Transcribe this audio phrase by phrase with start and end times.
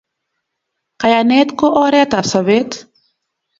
[0.99, 2.71] Kayanet ko oret ab sobet